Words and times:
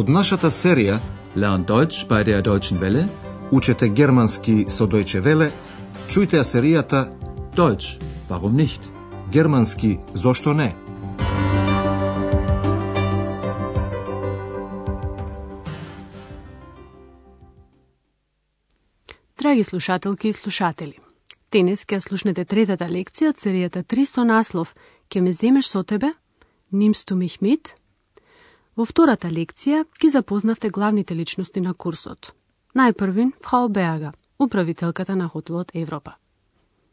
Од 0.00 0.08
нашата 0.08 0.48
серија 0.48 0.94
Learn 1.36 1.66
Deutsch 1.68 2.06
bei 2.08 2.24
der 2.24 2.40
Deutschen 2.42 2.78
Welle. 2.80 3.04
Учете 3.52 3.88
германски 3.88 4.64
со 4.68 4.86
Deutsche 4.86 5.20
Welle, 5.20 5.50
чујте 6.08 6.38
ја 6.38 6.44
серијата 6.44 7.00
Deutsch, 7.56 8.00
warum 8.30 8.56
nicht? 8.56 8.80
Германски 9.32 9.98
зошто 10.14 10.54
не? 10.54 10.72
Драги 19.38 19.64
слушателки 19.64 20.28
и 20.28 20.32
слушатели, 20.32 20.96
денес 21.52 21.84
ќе 21.84 22.00
слушнете 22.00 22.44
третата 22.44 22.88
лекција 22.88 23.34
од 23.34 23.36
серијата 23.36 23.84
3 23.84 24.06
со 24.06 24.24
наслов 24.24 24.74
Ке 25.08 25.20
ме 25.20 25.32
земеш 25.32 25.66
со 25.68 25.82
тебе? 25.82 26.14
Нимсту 26.72 27.16
мих 27.16 27.40
мит? 27.42 27.74
Во 28.80 28.86
втората 28.88 29.28
лекција 29.28 29.78
ги 30.00 30.08
запознавте 30.08 30.68
главните 30.72 31.14
личности 31.16 31.60
на 31.60 31.72
курсот. 31.74 32.30
Најпрвин 32.80 33.32
Фрау 33.46 33.68
Берга, 33.68 34.12
управителката 34.38 35.16
на 35.16 35.26
хотелот 35.28 35.74
Европа. 35.74 36.14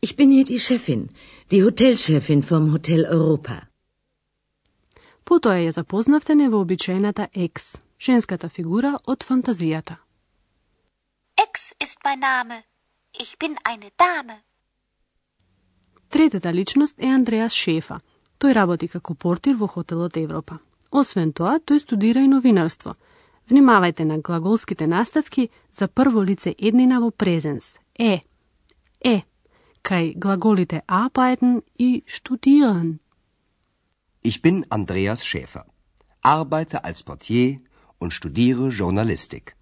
Ich 0.01 0.15
bin 0.17 0.31
hier 0.31 0.43
die 0.43 0.59
Chefin, 0.59 1.05
die 1.51 1.61
Hotelchefin 1.63 2.41
vom 2.49 2.67
Hotel 2.73 3.05
Europa. 3.05 3.55
Потоа 5.23 5.55
ја 5.63 5.69
запознавте 5.77 6.35
невообичаената 6.35 7.29
Екс, 7.33 7.79
женската 7.99 8.49
фигура 8.49 8.97
од 9.07 9.23
фантазијата. 9.23 9.95
Ex 11.45 11.71
ist 11.79 12.03
mein 12.03 12.19
Name. 12.19 12.63
Ich 13.13 13.37
bin 13.39 13.55
eine 13.63 13.89
Dame. 13.97 14.37
Третата 16.09 16.53
личност 16.53 16.95
е 16.99 17.05
Андреас 17.07 17.53
Шефа. 17.53 17.99
Тој 18.39 18.53
работи 18.53 18.87
како 18.87 19.15
портир 19.15 19.55
во 19.55 19.67
хотелот 19.67 20.17
Европа. 20.17 20.59
Освен 20.91 21.33
тоа, 21.33 21.59
тој 21.59 21.79
студира 21.79 22.19
и 22.19 22.27
новинарство. 22.27 22.93
Внимавајте 23.49 24.03
на 24.05 24.19
глаголските 24.19 24.87
наставки 24.87 25.49
за 25.71 25.87
прво 25.87 26.23
лице 26.23 26.55
еднина 26.57 26.99
во 26.99 27.11
презенс. 27.11 27.79
Е. 27.99 28.21
Е. 29.03 29.23
Кај 29.83 30.17
глаголите 30.17 30.81
arbeiten 30.87 31.61
и 31.79 32.03
studieren. 32.07 32.99
Ich 34.23 34.41
bin 34.41 34.65
Andreas 34.69 35.23
Schäfer, 35.23 35.63
arbeite 36.21 36.83
als 36.83 37.03
Portier 37.03 37.59
und 37.99 38.11
studiere 38.11 38.69
Journalistik. 38.69 39.55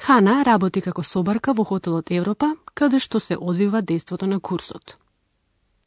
Хана 0.00 0.42
работи 0.44 0.80
како 0.80 1.02
собарка 1.02 1.52
во 1.52 1.64
хотелот 1.64 2.10
Европа, 2.10 2.54
каде 2.74 2.98
што 2.98 3.20
се 3.20 3.36
одвива 3.36 3.82
действото 3.82 4.26
на 4.26 4.40
курсот. 4.40 4.96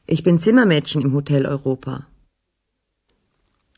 Ich 0.08 0.24
bin 0.24 0.38
Zimmermädchen 0.40 1.02
im 1.02 1.14
Hotel 1.14 1.46
Europa. 1.46 2.13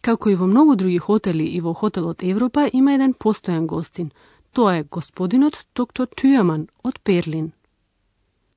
Како 0.05 0.29
и 0.29 0.35
во 0.37 0.45
многу 0.45 0.75
други 0.75 0.97
хотели 1.01 1.45
и 1.57 1.59
во 1.65 1.73
хотелот 1.73 2.23
Европа 2.23 2.69
има 2.79 2.93
еден 2.93 3.13
постојан 3.13 3.65
гостин. 3.65 4.11
Тоа 4.53 4.75
е 4.79 4.83
господинот 4.83 5.65
доктор 5.75 6.05
Тюерман 6.05 6.67
од 6.83 6.99
Берлин. 7.05 7.51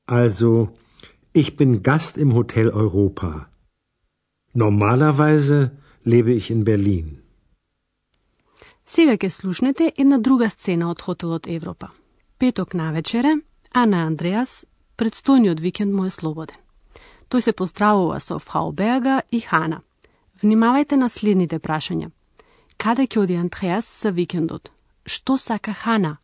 Also, 0.06 0.68
ich 1.34 1.56
bin 1.56 1.80
Gast 1.82 2.18
im 2.18 2.32
Hotel 2.32 2.68
Europa. 2.68 3.48
Normalerweise 4.54 5.70
lebe 6.04 6.32
ich 6.34 6.50
in 6.50 6.64
Berlin. 6.64 7.16
Сега 8.86 9.16
ќе 9.16 9.28
слушнете 9.28 9.92
една 9.96 10.18
друга 10.18 10.50
сцена 10.50 10.90
од 10.90 11.00
хотелот 11.00 11.46
Европа. 11.46 11.88
Петок 12.38 12.74
навечере, 12.74 13.40
Ана 13.72 14.06
Андреас, 14.06 14.66
предстојниот 14.96 15.60
викенд 15.60 15.92
му 15.92 16.04
е 16.04 16.10
слободен. 16.10 16.56
Тој 17.30 17.40
се 17.40 17.52
поздравува 17.52 18.20
со 18.20 18.38
Фрау 18.38 18.72
Берга 18.72 19.22
и 19.32 19.40
Хана. 19.40 19.80
Внимавајте 20.41 20.95
на 20.95 21.09
следните 21.09 21.59
прашања. 21.59 22.11
Каде 22.77 23.07
ќе 23.07 23.19
оди 23.23 23.35
Андреас 23.35 23.87
за 24.01 24.11
викендот? 24.11 24.71
Што 25.05 25.37
сака 25.37 25.73
Хана? 25.73 26.17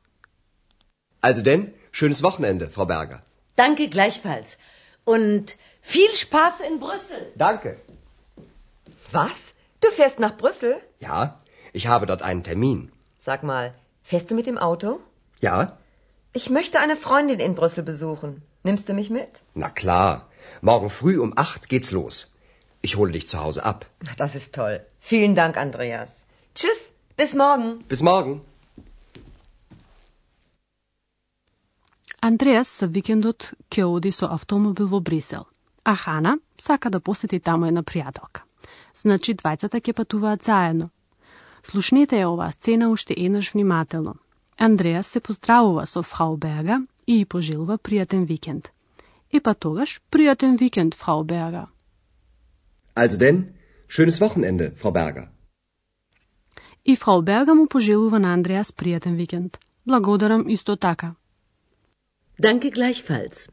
Also 1.21 1.41
denn, 1.41 1.73
schönes 1.91 2.21
Wochenende, 2.23 2.69
Frau 2.69 2.85
Berger. 2.85 3.19
Danke 3.55 3.89
gleichfalls. 3.89 4.57
Und 5.05 5.55
viel 5.81 6.11
Spaß 6.15 6.61
in 6.61 6.79
Brüssel. 6.79 7.21
Danke. 7.35 7.77
Was? 9.11 9.53
Du 9.81 9.89
fährst 9.97 10.19
nach 10.19 10.35
Brüssel? 10.37 10.73
Ja, 10.99 11.39
ich 11.73 11.87
habe 11.87 12.05
dort 12.05 12.21
einen 12.21 12.43
Termin. 12.43 12.91
Sag 13.17 13.43
mal, 13.43 13.73
fährst 14.03 14.31
du 14.31 14.35
mit 14.35 14.47
dem 14.47 14.57
Auto? 14.57 14.99
Ja? 15.41 15.77
Ich 16.33 16.49
möchte 16.49 16.79
eine 16.79 16.95
Freundin 16.95 17.39
in 17.39 17.55
Brüssel 17.55 17.83
besuchen. 17.83 18.41
Nimmst 18.63 18.87
du 18.89 18.93
mich 18.93 19.09
mit? 19.09 19.41
Na 19.53 19.69
klar. 19.69 20.29
Morgen 20.61 20.89
früh 20.89 21.17
um 21.19 21.33
acht 21.35 21.69
geht's 21.69 21.91
los. 21.91 22.27
Ich 22.86 22.96
hole 22.98 23.12
dich 23.12 23.26
zu 23.28 23.38
Hause 23.44 23.64
ab. 23.64 23.86
Das 24.18 24.34
ist 24.34 24.52
toll. 24.52 24.74
Vielen 25.00 25.34
Dank, 25.34 25.56
Andreas. 25.56 26.10
Tschüss, 26.54 26.80
bis 27.16 27.34
morgen. 27.34 27.70
Bis 27.88 28.02
morgen. 28.02 28.42
Андреас 32.20 32.68
за 32.78 32.86
викендот 32.86 33.54
ќе 33.70 33.84
оди 33.84 34.10
со 34.10 34.26
автомобил 34.36 34.86
во 34.86 35.00
Брисел, 35.00 35.44
а 35.84 35.94
Хана 35.94 36.38
сака 36.58 36.90
да 36.90 37.00
посети 37.00 37.40
таму 37.40 37.66
една 37.66 37.82
пријателка. 37.82 38.44
Значи, 38.96 39.34
двајцата 39.34 39.80
ќе 39.80 39.92
патуваат 39.92 40.42
заедно. 40.42 40.88
Слушнете 41.62 42.16
ја 42.20 42.28
оваа 42.32 42.52
сцена 42.52 42.90
уште 42.90 43.14
еднаш 43.16 43.52
внимателно. 43.54 44.14
Андреас 44.58 45.06
се 45.06 45.20
поздравува 45.20 45.86
со 45.86 46.02
Фрау 46.02 46.36
Берга 46.36 46.80
и 47.06 47.24
ја 47.24 47.26
пожелува 47.26 47.78
пријатен 47.78 48.24
викенд. 48.24 48.72
И 49.32 49.40
па 49.40 49.54
тогаш, 49.54 50.00
пријатен 50.12 50.56
викенд, 50.60 50.94
Фрау 50.94 51.24
Берга. 51.24 51.66
Also 52.94 53.16
denn, 53.18 53.54
schönes 53.88 54.20
Wochenende, 54.20 54.72
Frau 54.76 54.92
Berger. 54.92 55.28
И 56.84 56.96
Фрау 56.96 57.22
Берга 57.22 57.54
му 57.54 57.66
пожелува 57.66 58.18
на 58.18 58.32
Андреас 58.32 58.72
пријатен 58.72 59.14
викенд. 59.16 59.58
Благодарам 59.86 60.48
исто 60.48 60.76
така. 60.76 61.14
Danke 62.38 62.70
gleichfalls. 62.70 63.48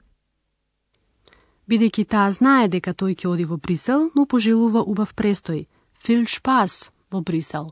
Бидејќи 1.70 2.04
таа 2.08 2.32
знае 2.32 2.68
дека 2.68 2.92
тој 2.94 3.14
ќе 3.16 3.28
оди 3.34 3.46
во 3.46 3.58
Брисел, 3.58 4.10
му 4.16 4.26
пожелува 4.26 4.82
убав 4.82 5.16
престој. 5.16 5.66
Фил 6.04 6.26
шпас 6.26 6.92
во 7.12 7.22
Брисел. 7.22 7.68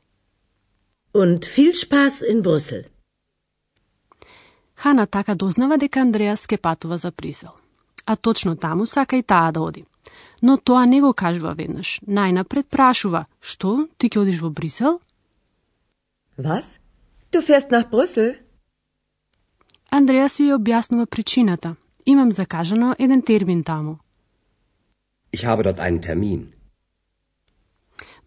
Und 1.13 1.46
viel 1.56 1.74
Spaß 1.74 2.24
in 2.31 2.41
Brüssel. 2.41 2.84
Хана 4.75 5.06
така 5.06 5.35
дознава 5.35 5.78
дека 5.78 6.00
Андреас 6.00 6.47
ке 6.47 6.58
патува 6.58 6.97
за 6.97 7.12
Брисел. 7.12 7.52
А 8.06 8.16
точно 8.16 8.56
таму 8.56 8.85
сака 8.85 9.16
и 9.16 9.24
таа 9.24 9.52
да 9.52 9.62
оди. 9.62 9.85
Но 10.42 10.58
тоа 10.58 10.86
не 10.86 11.02
го 11.02 11.14
кажува 11.14 11.54
веднаш. 11.54 12.00
Најнапред 12.08 12.70
прашува, 12.70 13.26
што, 13.42 13.88
ти 13.98 14.10
ќе 14.10 14.22
одиш 14.22 14.42
во 14.42 14.50
Брисел? 14.50 15.00
Was? 16.38 16.80
Du 17.32 17.42
fährst 17.42 17.72
nach 17.72 17.90
Brüssel? 17.92 18.40
Андреас 19.92 20.40
ја 20.40 20.56
објаснува 20.56 21.06
причината. 21.06 21.76
Имам 22.06 22.32
закажано 22.32 22.96
еден 23.00 23.22
термин 23.22 23.64
таму. 23.64 24.00
Ich 25.32 25.46
habe 25.46 25.64
dort 25.64 25.80
einen 25.80 26.02
Termin. 26.02 26.54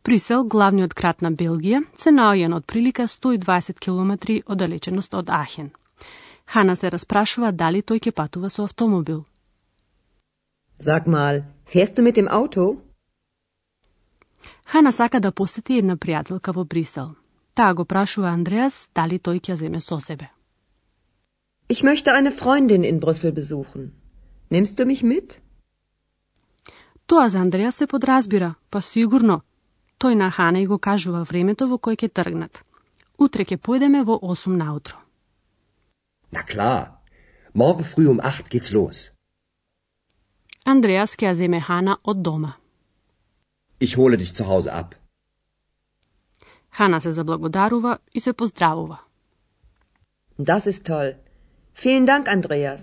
Брисел, 0.04 0.44
главниот 0.44 0.94
град 0.94 1.22
на 1.22 1.30
Белгија, 1.32 1.84
се 1.94 2.10
наоѓа 2.10 2.48
на 2.48 2.56
отприлика 2.56 3.06
120 3.08 3.78
километри 3.78 4.42
оддалеченост 4.46 5.14
од 5.14 5.30
Ахен. 5.30 5.70
Хана 6.46 6.76
се 6.76 6.90
распрашува 6.90 7.52
дали 7.52 7.82
тој 7.82 8.00
ќе 8.02 8.12
патува 8.12 8.50
со 8.50 8.64
автомобил. 8.64 9.24
Sag 10.78 11.06
mal, 11.06 11.44
fährst 11.66 11.98
du 11.98 12.02
mit 12.02 12.16
dem 12.16 12.28
Auto? 12.28 12.82
Хана 14.64 14.92
сака 14.92 15.20
да 15.20 15.32
посети 15.32 15.78
една 15.78 15.96
пријателка 15.96 16.52
во 16.52 16.64
Брисел. 16.64 17.16
Таа 17.54 17.74
го 17.74 17.84
прашува 17.84 18.28
Андреас 18.28 18.88
дали 18.94 19.18
тој 19.18 19.40
ќе 19.40 19.54
земе 19.54 19.80
со 19.80 20.00
себе. 20.00 20.30
Ich 21.68 21.82
möchte 21.82 22.12
eine 22.12 22.32
Freundin 22.32 22.84
in 22.84 23.00
Brüssel 23.00 23.32
besuchen. 23.32 23.92
Nimmst 24.50 24.78
du 24.78 24.86
mich 24.86 25.02
mit? 25.02 25.40
Тоа 27.06 27.28
за 27.28 27.38
Андреас 27.38 27.74
се 27.74 27.86
подразбира, 27.86 28.54
па 28.70 28.82
сигурно. 28.82 29.42
Тој 30.00 30.14
на 30.14 30.30
Хана 30.30 30.60
и 30.60 30.66
го 30.66 30.78
кажува 30.78 31.22
времето 31.22 31.68
во 31.68 31.78
кое 31.78 31.96
ќе 31.96 32.08
тргнат. 32.08 32.64
Утре 33.18 33.44
ќе 33.44 33.56
појдеме 33.58 34.04
во 34.04 34.18
8 34.22 34.56
наутро. 34.56 34.96
Na 36.32 36.42
klar. 36.42 36.98
Morgen 37.54 37.84
früh 37.84 38.08
um 38.08 38.20
acht 38.20 38.48
geht's 38.50 38.72
los. 38.72 39.12
Андреас 40.64 41.16
ќе 41.16 41.26
ја 41.26 41.34
земе 41.34 41.60
Хана 41.60 41.96
од 42.04 42.22
дома. 42.22 42.52
Ich 43.80 43.96
hole 43.96 44.16
dich 44.16 44.32
zu 44.32 44.44
Hause 44.44 44.70
ab. 44.70 44.94
Хана 46.70 47.00
се 47.00 47.12
заблагодарува 47.12 47.98
и 48.14 48.20
се 48.20 48.32
поздравува. 48.32 48.98
Das 50.38 50.66
ist 50.66 50.84
toll. 50.84 51.14
Vielen 51.76 52.06
Dank, 52.06 52.28
Andreas. 52.28 52.82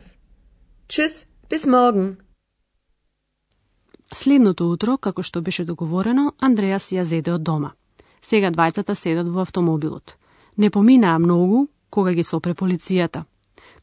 Tschüss, 0.87 1.25
bis 1.49 1.65
morgen. 1.65 2.15
Следното 4.13 4.71
утро, 4.71 4.97
како 4.97 5.23
што 5.23 5.41
беше 5.41 5.65
договорено, 5.65 6.33
Андреас 6.39 6.91
ја 6.91 7.03
зеде 7.03 7.31
од 7.31 7.43
дома. 7.43 7.71
Сега 8.21 8.51
двајцата 8.51 8.95
седат 8.95 9.27
во 9.29 9.41
автомобилот. 9.41 10.17
Не 10.57 10.69
поминаа 10.69 11.19
многу 11.19 11.67
кога 11.89 12.13
ги 12.13 12.23
сопре 12.23 12.53
полицијата. 12.53 13.23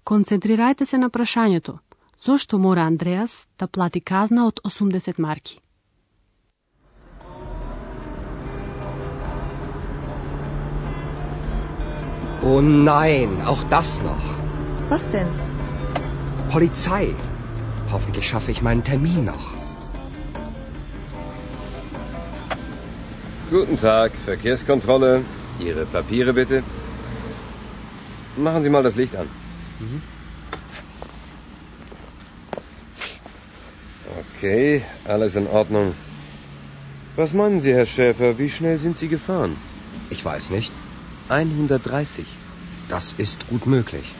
Концентрирајте 0.04 0.84
се 0.84 0.98
на 0.98 1.10
прашањето. 1.10 1.78
Зошто 2.25 2.57
мора 2.57 2.81
Андреас 2.81 3.47
да 3.59 3.67
плати 3.67 3.99
казна 3.99 4.47
од 4.47 4.59
80 4.63 5.19
марки? 5.19 5.59
Oh 12.43 12.61
nein, 12.61 13.29
auch 13.45 13.63
das 13.69 14.01
noch. 14.01 14.25
Was 14.89 15.07
denn? 15.15 15.29
Polizei. 16.49 17.13
Hoffentlich 17.91 18.27
schaffe 18.27 18.51
ich 18.51 18.61
meinen 18.61 18.83
Termin 18.83 19.25
noch. 19.25 19.45
Guten 23.51 23.77
Tag, 23.79 24.11
Verkehrskontrolle. 24.25 25.23
Ihre 25.59 25.85
Papiere 25.85 26.33
bitte. 26.33 26.63
Machen 28.37 28.63
Sie 28.63 28.69
mal 28.69 28.83
das 28.83 28.95
Licht 28.95 29.15
an. 29.15 29.27
Okay, 34.34 34.82
alles 35.04 35.36
in 35.36 35.46
Ordnung. 35.46 35.94
Was 37.16 37.32
meinen 37.32 37.60
Sie, 37.60 37.72
Herr 37.74 37.86
Schäfer, 37.86 38.38
wie 38.38 38.50
schnell 38.50 38.78
sind 38.78 38.98
Sie 38.98 39.08
gefahren? 39.08 39.56
Ich 40.10 40.24
weiß 40.24 40.50
nicht. 40.50 40.72
130. 41.28 42.26
Das 42.88 43.14
ist 43.24 43.48
gut 43.48 43.66
möglich. 43.66 44.12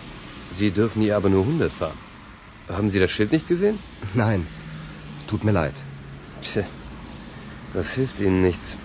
Sie 0.54 0.70
dürfen 0.70 1.02
hier 1.02 1.16
aber 1.16 1.28
nur 1.28 1.42
100 1.42 1.70
fahren. 1.70 1.98
Haben 2.68 2.90
Sie 2.90 2.98
das 2.98 3.10
Schild 3.10 3.32
nicht 3.32 3.46
gesehen? 3.46 3.78
Nein. 4.14 4.46
Tut 5.28 5.44
mir 5.44 5.52
leid. 5.52 5.74
Tja, 6.42 6.64
das 7.74 7.92
hilft 7.92 8.20
Ihnen 8.20 8.42
nichts. 8.42 8.76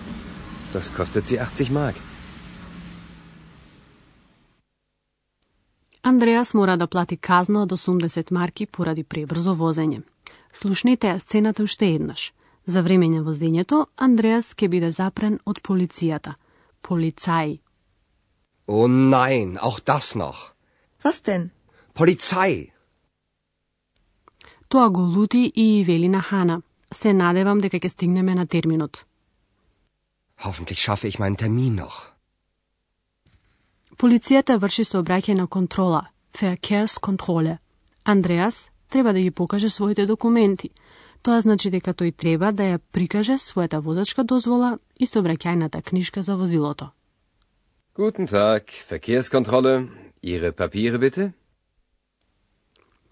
Das 0.72 0.92
kostet 0.94 1.26
Sie 1.26 1.40
80 1.40 1.70
Mark. 1.70 1.96
Andreas 6.04 6.54
mora 6.54 6.76
da 6.76 6.86
plati 6.86 7.16
kaznu 7.16 7.60
od 7.60 7.72
80 7.72 8.30
marki 8.30 8.66
poradi 8.66 9.02
prebrzo 9.04 9.54
vozenje. 9.54 10.00
Слушнете 10.52 11.06
ја 11.06 11.18
сцената 11.18 11.62
уште 11.62 11.94
еднаш. 11.94 12.32
За 12.66 12.82
време 12.82 13.08
на 13.08 13.22
возењето, 13.24 13.86
Андреас 13.96 14.54
ќе 14.54 14.68
биде 14.68 14.90
запрен 14.90 15.38
од 15.44 15.62
полицијата. 15.62 16.34
Полицаи. 16.82 17.60
Oh 18.66 18.86
nein, 18.86 19.58
auch 19.58 19.80
das 19.80 20.14
noch. 20.14 20.54
Was 21.04 21.22
denn? 21.22 21.50
Polizei. 21.94 22.72
Тоа 24.68 24.88
го 24.90 25.00
лути 25.00 25.52
и 25.54 25.84
вели 25.84 26.08
на 26.08 26.22
Хана. 26.22 26.62
Се 26.92 27.12
надевам 27.12 27.58
дека 27.60 27.78
ќе 27.78 27.88
стигнеме 27.88 28.34
на 28.34 28.46
терминот. 28.46 29.04
Hoffentlich 30.44 30.80
schaffe 30.80 31.08
ich 31.08 31.18
meinen 31.18 31.36
Termin 31.36 31.74
noch. 31.74 32.12
Полицијата 33.96 34.58
врши 34.58 34.84
сообраќајна 34.84 35.46
контрола, 35.46 36.06
Verkehrskontrolle. 36.38 37.58
Андреас 38.04 38.70
треба 38.92 39.12
да 39.12 39.20
ги 39.20 39.30
покаже 39.30 39.68
своите 39.68 40.06
документи. 40.06 40.70
Тоа 41.22 41.40
значи 41.40 41.70
дека 41.70 41.94
тој 41.94 42.12
треба 42.16 42.52
да 42.52 42.62
ја 42.62 42.78
прикаже 42.92 43.38
својата 43.38 43.78
возачка 43.80 44.24
дозвола 44.24 44.76
и 45.00 45.06
сообраќајната 45.06 45.82
книжка 45.82 46.22
за 46.22 46.36
возилото. 46.36 46.90
Guten 47.94 48.26
Tag, 48.26 48.62
Verkehrskontrolle. 48.90 49.88
Ihre 50.22 50.52
Papiere 50.52 50.98
bitte. 50.98 51.32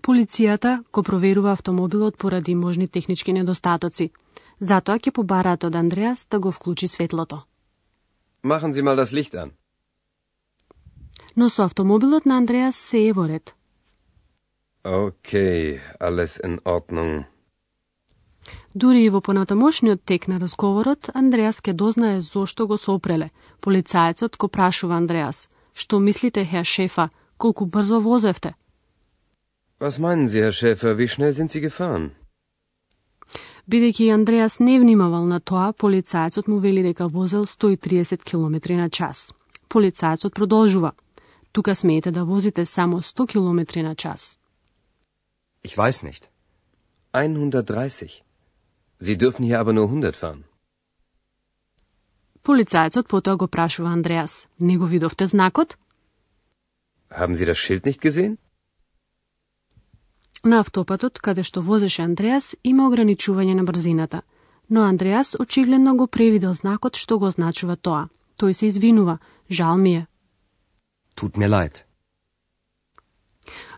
Полицијата 0.02 0.82
го 0.92 1.02
проверува 1.02 1.52
автомобилот 1.52 2.16
поради 2.16 2.54
можни 2.54 2.88
технички 2.88 3.32
недостатоци. 3.32 4.10
Затоа 4.60 4.98
ќе 4.98 5.12
побараат 5.12 5.64
од 5.64 5.74
Андреас 5.74 6.26
да 6.30 6.38
го 6.40 6.52
вклучи 6.52 6.88
светлото. 6.88 7.42
Machen 8.42 8.72
Sie 8.72 8.82
mal 8.82 8.96
das 8.96 9.12
Licht 9.12 9.34
an. 9.34 9.50
Но 11.36 11.48
со 11.48 11.64
автомобилот 11.64 12.26
на 12.26 12.36
Андреас 12.36 12.76
се 12.76 13.08
е 13.08 13.12
во 13.12 13.28
ред. 13.28 13.54
Okay, 14.84 15.80
alles 16.00 16.38
in 16.38 16.58
Ordnung. 16.64 17.24
Дури 18.72 19.04
и 19.04 19.10
во 19.10 19.20
понатамошниот 19.20 20.04
тек 20.04 20.26
на 20.28 20.38
разговорот, 20.38 21.10
Андреас 21.12 21.60
ке 21.60 21.72
дознае 21.72 22.20
зошто 22.20 22.66
го 22.66 22.78
сопреле. 22.78 23.28
Полицаецот 23.60 24.36
го 24.38 24.48
прашува 24.48 24.96
Андреас. 24.96 25.48
Што 25.74 25.98
мислите, 25.98 26.44
хер 26.44 26.64
шефа, 26.64 27.10
колку 27.36 27.66
брзо 27.66 28.00
возевте? 28.00 28.54
Was 29.80 29.98
meinen 29.98 30.28
Sie, 30.28 30.40
Herr 30.40 30.52
Schäfer, 30.52 30.96
wie 30.96 31.08
schnell 31.08 31.34
sind 31.34 31.50
Sie 31.50 31.60
gefahren? 31.60 32.12
Бидејќи 33.68 34.14
Андреас 34.14 34.60
не 34.60 34.78
внимавал 34.80 35.26
на 35.26 35.40
тоа, 35.40 35.72
полицаецот 35.72 36.48
му 36.48 36.58
вели 36.58 36.82
дека 36.82 37.06
возел 37.08 37.44
130 37.44 38.24
км 38.24 38.76
на 38.76 38.88
час. 38.90 39.34
Полицаецот 39.68 40.34
продолжува. 40.34 40.92
Тука 41.52 41.74
смеете 41.74 42.10
да 42.10 42.24
возите 42.24 42.64
само 42.64 43.02
100 43.02 43.26
км 43.26 43.82
на 43.82 43.94
час. 43.94 44.39
Ich 45.70 45.76
weiß 45.78 46.02
nicht. 46.02 46.22
130. 47.12 48.24
Sie 48.98 49.16
dürfen 49.16 49.44
hier 49.44 49.60
aber 49.60 49.72
nur 49.72 49.88
100 49.88 50.16
fahren. 50.16 50.42
Полицаецот 52.42 53.06
потоа 53.08 53.36
го 53.36 53.46
прашува 53.46 53.90
Андреас. 53.90 54.48
Не 54.58 54.76
го 54.78 54.86
видовте 54.86 55.26
знакот? 55.26 55.78
Haben 57.10 57.34
Sie 57.34 57.44
das 57.44 57.58
Schild 57.58 57.84
nicht 57.86 58.00
gesehen? 58.00 58.38
На 60.42 60.58
автопатот, 60.60 61.20
каде 61.20 61.42
што 61.44 61.60
возеше 61.60 62.02
Андреас, 62.02 62.56
има 62.64 62.88
ограничување 62.88 63.54
на 63.54 63.64
брзината. 63.64 64.22
Но 64.68 64.82
Андреас 64.82 65.36
очигледно 65.38 65.96
го 65.96 66.06
превидел 66.06 66.54
знакот 66.54 66.96
што 66.96 67.18
го 67.18 67.26
означува 67.26 67.76
тоа. 67.76 68.08
Тој 68.38 68.52
се 68.52 68.66
извинува. 68.66 69.18
Жал 69.50 69.76
ми 69.76 69.94
е. 69.94 70.06
Tut 71.16 71.38
mir 71.38 71.48
leid. 71.48 71.89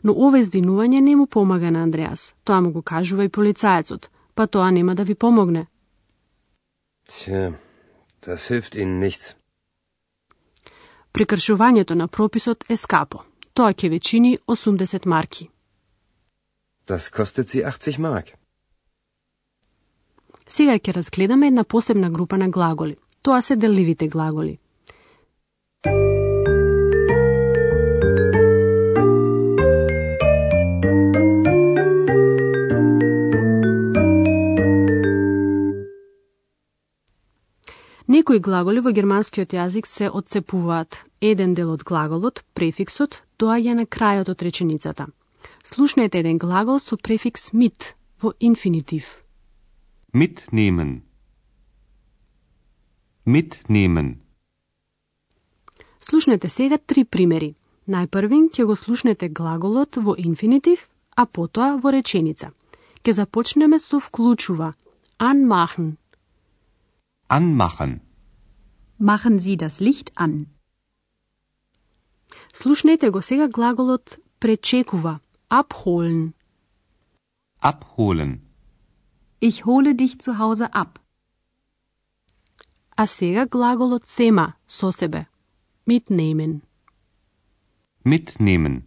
Но 0.03 0.13
ова 0.13 0.39
извинување 0.39 1.01
не 1.01 1.17
му 1.17 1.27
помага 1.27 1.71
на 1.71 1.83
Андреас. 1.83 2.35
Тоа 2.45 2.61
му 2.61 2.73
го 2.73 2.83
кажува 2.83 3.25
и 3.25 3.29
полицаецот. 3.29 4.11
Па 4.35 4.47
тоа 4.47 4.71
нема 4.71 4.95
да 4.95 5.05
ви 5.05 5.15
помогне. 5.15 5.67
Tja, 7.09 7.53
das 8.27 8.49
hilft 8.49 8.75
Ihnen 8.75 9.01
nichts. 9.01 9.35
Прекршувањето 11.13 11.95
на 11.95 12.09
прописот 12.09 12.65
е 12.69 12.77
скапо. 12.77 13.25
Тоа 13.55 13.75
ќе 13.75 13.89
ве 13.91 13.99
чини 13.99 14.39
80 14.49 15.07
марки. 15.07 15.51
Das 16.87 17.11
kostet 17.11 17.49
Sie 17.49 17.65
80 17.65 17.99
Mark. 17.99 18.33
Сега 20.49 20.73
ќе 20.79 20.95
разгледаме 20.95 21.47
една 21.47 21.65
посебна 21.65 22.11
група 22.11 22.39
на 22.39 22.49
глаголи. 22.49 22.97
Тоа 23.23 23.43
се 23.43 23.57
деливите 23.57 24.09
глаголи. 24.09 24.59
Некои 38.23 38.39
глаголи 38.39 38.79
во 38.79 38.93
германскиот 38.95 39.51
јазик 39.51 39.89
се 39.91 40.07
одцепуваат. 40.07 40.95
Еден 41.19 41.57
дел 41.59 41.73
од 41.75 41.83
глаголот, 41.83 42.45
префиксот, 42.55 43.17
доаѓа 43.35 43.73
на 43.75 43.83
крајот 43.83 44.29
од 44.31 44.45
реченицата. 44.47 45.09
Слушнете 45.67 46.21
еден 46.23 46.39
глагол 46.39 46.79
со 46.79 46.95
префикс 46.95 47.51
mit 47.51 47.97
во 48.23 48.31
инфинитив. 48.39 49.09
Mitnehmen. 50.15 51.03
Mitnehmen. 53.27 54.23
Слушнете 55.99 56.49
сега 56.49 56.79
три 56.79 57.03
примери. 57.05 57.57
Најпрвин 57.89 58.55
ќе 58.55 58.69
го 58.71 58.77
слушнете 58.77 59.29
глаголот 59.29 59.97
во 59.97 60.15
инфинитив, 60.15 60.87
а 61.17 61.27
потоа 61.27 61.75
во 61.83 61.91
реченица. 61.91 62.55
Ке 63.03 63.13
започнеме 63.13 63.81
со 63.81 63.99
вклучува. 63.99 64.75
Anmachen. 65.19 65.99
Anmachen. 67.29 68.12
Machen 69.02 69.40
Sie 69.40 69.58
das 69.58 69.80
Licht 69.80 70.12
an. 70.16 70.46
Слушнете 72.54 73.10
го 73.10 73.22
сега 73.22 73.48
глаголот 73.48 74.18
пречекува. 74.40 75.20
Abholen. 75.50 76.34
Abholen. 77.62 78.42
Ich 79.42 79.66
hole 79.66 79.96
dich 79.96 80.20
zu 80.20 80.38
Hause 80.40 80.74
ab. 80.74 81.00
А 82.96 83.06
сега 83.08 83.46
глаголот 83.46 84.08
сема 84.08 84.56
со 84.68 84.92
себе. 84.92 85.28
Mitnehmen. 85.86 86.62
Mitnehmen. 88.04 88.84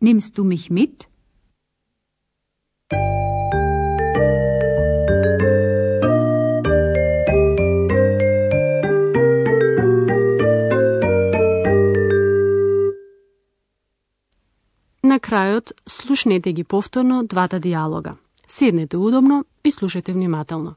Nimmst 0.00 0.38
du 0.38 0.44
mich 0.44 0.70
mit? 0.70 1.08
Крајот, 15.35 15.73
слушнете 15.85 16.51
ги 16.51 16.63
повторно 16.63 17.23
двата 17.23 17.59
диалога. 17.59 18.15
Седнете 18.47 18.97
удобно 18.97 19.45
и 19.63 19.71
слушате 19.71 20.13
внимателно. 20.13 20.75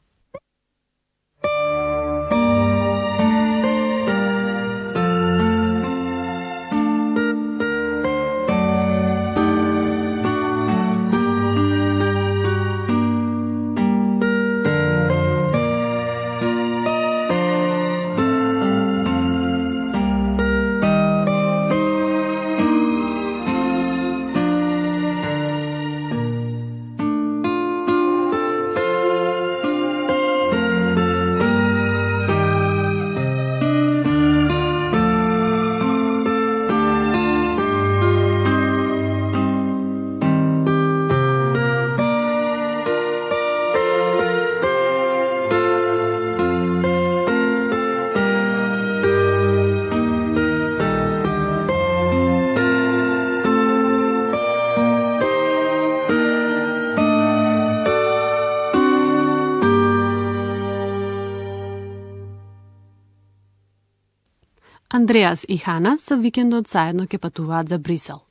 Андреас 64.97 65.45
и 65.47 65.57
Хана 65.57 65.97
за 65.97 66.15
викендот 66.17 66.67
заедно 66.67 67.05
ќе 67.07 67.17
патуваат 67.17 67.69
за 67.69 67.77
Брисел. 67.77 68.21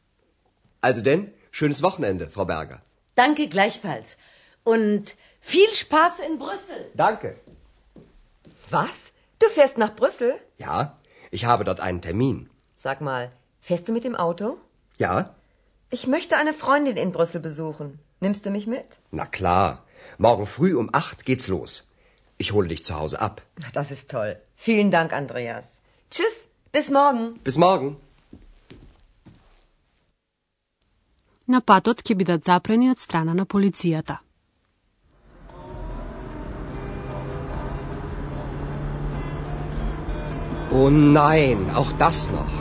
Also 0.83 1.01
denn, 1.03 1.33
schönes 1.53 1.83
Wochenende, 1.83 2.29
Frau 2.29 2.45
Berger. 2.45 2.81
Danke 3.15 3.49
gleichfalls. 3.49 4.17
Und 4.65 5.15
viel 5.41 5.73
Spaß 5.75 6.21
in 6.21 6.39
Brüssel. 6.39 6.91
Danke. 6.95 7.37
Was? 8.71 9.13
Du 9.39 9.49
fährst 9.49 9.77
nach 9.79 9.95
Brüssel? 9.95 10.35
Ja, 10.59 10.97
ich 11.31 11.45
habe 11.45 11.65
dort 11.65 11.81
einen 11.81 12.01
Termin. 12.01 12.49
Sag 12.77 13.01
mal, 13.01 13.33
fährst 13.61 13.89
du 13.89 13.93
mit 13.93 14.05
dem 14.05 14.17
Auto? 14.17 14.59
Ja? 14.99 15.35
Ich 15.91 16.07
möchte 16.07 16.37
eine 16.37 16.55
Freundin 16.55 16.97
in 16.97 17.13
Brüssel 17.13 17.41
besuchen. 17.41 17.99
Nimmst 18.21 18.47
du 18.47 18.51
mich 18.51 18.67
mit? 18.67 18.87
Na 19.11 19.27
klar. 19.27 19.85
Morgen 20.19 20.47
früh 20.47 20.75
um 20.75 20.89
acht 20.93 21.25
geht's 21.25 21.49
los. 21.49 21.85
Ich 22.39 22.53
hole 22.53 22.69
dich 22.69 22.85
zu 22.85 22.95
Hause 22.99 23.21
ab. 23.21 23.43
Das 23.73 23.91
ist 23.91 24.09
toll. 24.11 24.37
Vielen 24.57 24.91
Dank, 24.91 25.13
Andreas. 25.13 25.81
Tschüss, 26.11 26.49
bis 26.73 26.91
morgen. 26.91 27.39
Bis 27.45 27.57
morgen. 27.57 27.97
На 31.47 31.61
патот 31.61 32.03
ќе 32.07 32.15
бидат 32.17 32.45
запрени 32.45 32.91
од 32.91 32.99
страна 32.99 33.35
на 33.35 33.45
полицијата. 33.45 34.19
Oh 40.71 40.89
nein, 40.89 41.71
auch 41.75 41.93
das 41.99 42.31
noch. 42.31 42.55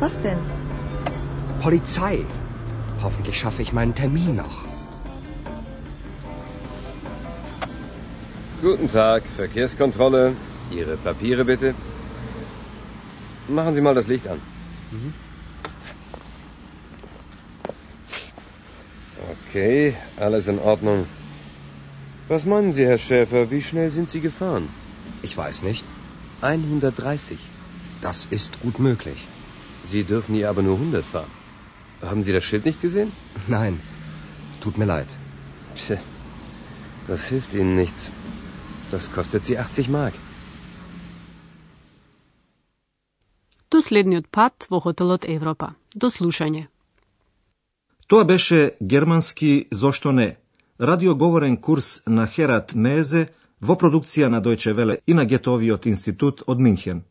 Was 0.00 0.18
denn? 0.20 0.40
Polizei. 1.60 2.24
Hoffentlich 3.02 3.38
schaffe 3.38 3.62
ich 3.62 3.72
meinen 3.72 3.94
Termin 3.94 4.34
noch. 4.34 4.56
Guten 8.62 8.90
Tag, 8.90 9.22
Verkehrskontrolle. 9.36 10.34
Ihre 10.72 10.96
Papiere 10.96 11.44
bitte. 11.44 11.74
Machen 13.49 13.73
Sie 13.75 13.81
mal 13.81 13.95
das 13.95 14.07
Licht 14.07 14.27
an. 14.27 14.39
Okay, 19.31 19.95
alles 20.17 20.47
in 20.47 20.59
Ordnung. 20.59 21.07
Was 22.27 22.45
meinen 22.45 22.73
Sie, 22.73 22.85
Herr 22.85 22.99
Schäfer, 22.99 23.49
wie 23.49 23.61
schnell 23.61 23.91
sind 23.91 24.11
Sie 24.11 24.21
gefahren? 24.21 24.69
Ich 25.23 25.35
weiß 25.35 25.63
nicht. 25.63 25.83
130. 26.41 27.39
Das 28.01 28.27
ist 28.29 28.61
gut 28.61 28.79
möglich. 28.79 29.27
Sie 29.85 30.03
dürfen 30.03 30.35
hier 30.35 30.49
aber 30.49 30.61
nur 30.61 30.75
100 30.75 31.03
fahren. 31.03 31.31
Haben 32.01 32.23
Sie 32.23 32.31
das 32.31 32.43
Schild 32.43 32.65
nicht 32.65 32.81
gesehen? 32.81 33.11
Nein, 33.47 33.79
tut 34.61 34.77
mir 34.77 34.85
leid. 34.85 35.07
Tja, 35.75 35.97
das 37.07 37.25
hilft 37.25 37.53
Ihnen 37.53 37.75
nichts. 37.75 38.11
Das 38.91 39.11
kostet 39.11 39.43
Sie 39.45 39.57
80 39.57 39.89
Mark. 39.89 40.13
До 43.71 43.81
следниот 43.81 44.27
пат 44.31 44.65
во 44.69 44.79
хотелот 44.79 45.25
Европа. 45.29 45.73
До 45.95 46.09
слушање. 46.09 46.67
Тоа 48.07 48.25
беше 48.25 48.71
германски 48.81 49.67
Зошто 49.71 50.11
не? 50.11 50.37
Радиоговорен 50.79 51.57
курс 51.57 52.01
на 52.07 52.25
Херат 52.27 52.73
Мезе 52.73 53.27
во 53.61 53.75
продукција 53.75 54.29
на 54.33 54.41
Дојче 54.41 54.73
Веле 54.73 54.97
и 55.05 55.13
на 55.13 55.25
Гетовиот 55.25 55.85
институт 55.85 56.41
од 56.47 56.59
Минхен. 56.59 57.03